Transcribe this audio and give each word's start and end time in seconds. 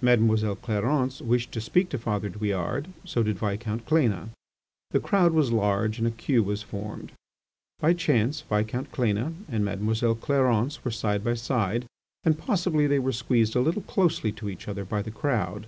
Mademoiselle 0.00 0.54
Clarence 0.54 1.20
wished 1.20 1.50
to 1.50 1.60
speak 1.60 1.88
to 1.88 1.98
Father 1.98 2.28
Douillard, 2.28 2.92
so 3.04 3.24
did 3.24 3.40
Viscount 3.40 3.84
Cléna. 3.86 4.28
The 4.92 5.00
crowd 5.00 5.32
was 5.32 5.50
large, 5.50 5.98
and 5.98 6.06
a 6.06 6.12
queue 6.12 6.44
was 6.44 6.62
formed. 6.62 7.10
By 7.80 7.92
chance 7.94 8.40
Viscount 8.42 8.92
Cléna 8.92 9.34
and 9.48 9.64
Mademoiselle 9.64 10.14
Clarence 10.14 10.84
were 10.84 10.92
side 10.92 11.24
by 11.24 11.34
side 11.34 11.86
and 12.22 12.38
possibly 12.38 12.86
they 12.86 13.00
were 13.00 13.10
squeezed 13.10 13.56
a 13.56 13.60
little 13.60 13.82
closely 13.82 14.30
to 14.30 14.48
each 14.48 14.68
other 14.68 14.84
by 14.84 15.02
the 15.02 15.10
crowd. 15.10 15.66